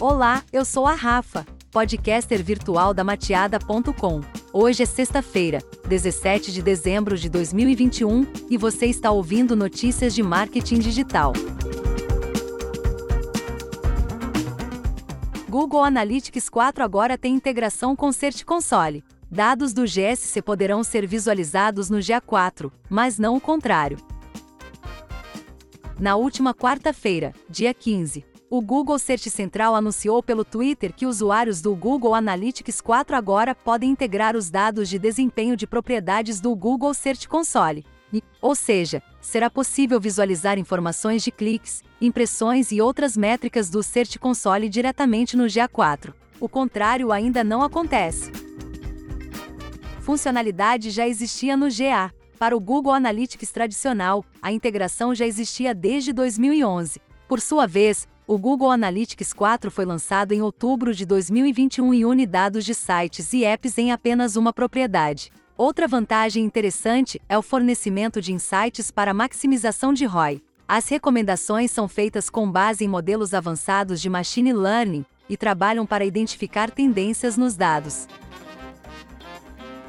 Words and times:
Olá, 0.00 0.42
eu 0.50 0.64
sou 0.64 0.86
a 0.86 0.94
Rafa, 0.94 1.44
podcaster 1.70 2.42
virtual 2.42 2.94
da 2.94 3.04
Mateada.com. 3.04 4.22
Hoje 4.50 4.82
é 4.82 4.86
sexta-feira, 4.86 5.58
17 5.86 6.52
de 6.52 6.62
dezembro 6.62 7.18
de 7.18 7.28
2021, 7.28 8.26
e 8.48 8.56
você 8.56 8.86
está 8.86 9.10
ouvindo 9.10 9.54
notícias 9.54 10.14
de 10.14 10.22
marketing 10.22 10.78
digital. 10.78 11.34
Google 15.50 15.84
Analytics 15.84 16.48
4 16.48 16.82
agora 16.82 17.18
tem 17.18 17.34
integração 17.34 17.94
com 17.94 18.10
Search 18.10 18.42
Console. 18.42 19.04
Dados 19.30 19.74
do 19.74 19.84
GSC 19.84 20.40
poderão 20.40 20.82
ser 20.82 21.06
visualizados 21.06 21.90
no 21.90 21.98
GA4, 21.98 22.72
mas 22.88 23.18
não 23.18 23.36
o 23.36 23.40
contrário. 23.40 23.98
Na 25.98 26.16
última 26.16 26.54
quarta-feira, 26.54 27.34
dia 27.50 27.74
15, 27.74 28.24
o 28.50 28.60
Google 28.60 28.98
Search 28.98 29.30
Central 29.30 29.76
anunciou 29.76 30.20
pelo 30.20 30.44
Twitter 30.44 30.92
que 30.92 31.06
usuários 31.06 31.62
do 31.62 31.72
Google 31.76 32.16
Analytics 32.16 32.80
4 32.80 33.14
agora 33.14 33.54
podem 33.54 33.90
integrar 33.90 34.34
os 34.34 34.50
dados 34.50 34.88
de 34.88 34.98
desempenho 34.98 35.56
de 35.56 35.68
propriedades 35.68 36.40
do 36.40 36.52
Google 36.56 36.92
Search 36.92 37.28
Console. 37.28 37.86
Ou 38.42 38.56
seja, 38.56 39.00
será 39.20 39.48
possível 39.48 40.00
visualizar 40.00 40.58
informações 40.58 41.22
de 41.22 41.30
cliques, 41.30 41.84
impressões 42.00 42.72
e 42.72 42.80
outras 42.80 43.16
métricas 43.16 43.70
do 43.70 43.84
Search 43.84 44.18
Console 44.18 44.68
diretamente 44.68 45.36
no 45.36 45.44
GA4. 45.44 46.12
O 46.40 46.48
contrário 46.48 47.12
ainda 47.12 47.44
não 47.44 47.62
acontece. 47.62 48.32
Funcionalidade 50.00 50.90
já 50.90 51.06
existia 51.06 51.56
no 51.56 51.68
GA. 51.68 52.12
Para 52.36 52.56
o 52.56 52.60
Google 52.60 52.94
Analytics 52.94 53.52
tradicional, 53.52 54.24
a 54.42 54.50
integração 54.50 55.14
já 55.14 55.24
existia 55.24 55.72
desde 55.72 56.12
2011. 56.12 57.00
Por 57.28 57.40
sua 57.40 57.64
vez, 57.64 58.08
o 58.30 58.38
Google 58.38 58.70
Analytics 58.70 59.32
4 59.32 59.72
foi 59.72 59.84
lançado 59.84 60.30
em 60.30 60.40
outubro 60.40 60.94
de 60.94 61.04
2021 61.04 61.92
e 61.92 62.04
une 62.04 62.24
dados 62.24 62.64
de 62.64 62.72
sites 62.76 63.32
e 63.32 63.44
apps 63.44 63.76
em 63.76 63.90
apenas 63.90 64.36
uma 64.36 64.52
propriedade. 64.52 65.32
Outra 65.56 65.88
vantagem 65.88 66.44
interessante 66.44 67.20
é 67.28 67.36
o 67.36 67.42
fornecimento 67.42 68.20
de 68.20 68.32
insights 68.32 68.92
para 68.92 69.12
maximização 69.12 69.92
de 69.92 70.04
ROI. 70.04 70.40
As 70.68 70.88
recomendações 70.88 71.72
são 71.72 71.88
feitas 71.88 72.30
com 72.30 72.48
base 72.48 72.84
em 72.84 72.88
modelos 72.88 73.34
avançados 73.34 74.00
de 74.00 74.08
machine 74.08 74.52
learning 74.52 75.04
e 75.28 75.36
trabalham 75.36 75.84
para 75.84 76.04
identificar 76.04 76.70
tendências 76.70 77.36
nos 77.36 77.56
dados. 77.56 78.06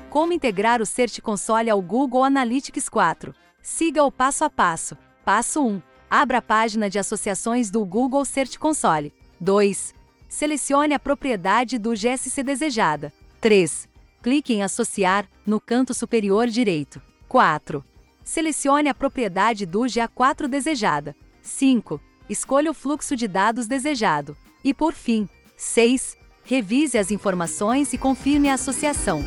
Como 0.09 0.33
integrar 0.33 0.81
o 0.81 0.85
Search 0.87 1.21
Console 1.21 1.69
ao 1.69 1.79
Google 1.79 2.23
Analytics 2.23 2.89
4? 2.89 3.35
Siga 3.61 4.03
o 4.03 4.11
passo 4.11 4.43
a 4.43 4.49
passo. 4.49 4.97
Passo 5.23 5.63
1. 5.63 5.90
Abra 6.13 6.39
a 6.39 6.41
página 6.41 6.89
de 6.89 6.99
associações 6.99 7.71
do 7.71 7.85
Google 7.85 8.25
Search 8.25 8.59
Console. 8.59 9.13
2. 9.39 9.95
Selecione 10.27 10.93
a 10.93 10.99
propriedade 10.99 11.77
do 11.77 11.95
GSC 11.95 12.43
desejada. 12.43 13.13
3. 13.39 13.87
Clique 14.21 14.53
em 14.53 14.61
Associar, 14.61 15.25
no 15.47 15.57
canto 15.57 15.93
superior 15.93 16.47
direito. 16.47 17.01
4. 17.29 17.81
Selecione 18.25 18.89
a 18.89 18.93
propriedade 18.93 19.65
do 19.65 19.79
GA4 19.83 20.49
desejada. 20.49 21.15
5. 21.41 22.01
Escolha 22.29 22.71
o 22.71 22.73
fluxo 22.73 23.15
de 23.15 23.25
dados 23.25 23.65
desejado. 23.65 24.35
E 24.65 24.73
por 24.73 24.91
fim, 24.91 25.29
6. 25.55 26.17
Revise 26.43 26.97
as 26.97 27.09
informações 27.09 27.93
e 27.93 27.97
confirme 27.97 28.49
a 28.49 28.55
associação. 28.55 29.23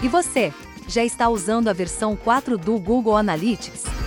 E 0.00 0.06
você, 0.06 0.54
já 0.86 1.04
está 1.04 1.28
usando 1.28 1.66
a 1.66 1.72
versão 1.72 2.14
4 2.14 2.56
do 2.56 2.78
Google 2.78 3.16
Analytics? 3.16 4.01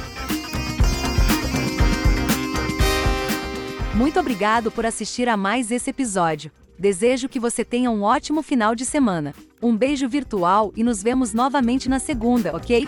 Muito 3.95 4.19
obrigado 4.19 4.69
por 4.69 4.85
assistir 4.85 5.29
a 5.29 5.37
mais 5.37 5.71
esse 5.71 5.89
episódio. 5.89 6.51
Desejo 6.77 7.29
que 7.29 7.39
você 7.39 7.63
tenha 7.63 7.89
um 7.89 8.03
ótimo 8.03 8.43
final 8.43 8.75
de 8.75 8.83
semana. 8.85 9.33
Um 9.61 9.73
beijo 9.73 10.09
virtual 10.09 10.73
e 10.75 10.83
nos 10.83 11.01
vemos 11.01 11.33
novamente 11.33 11.87
na 11.87 11.97
segunda, 11.97 12.53
ok? 12.53 12.85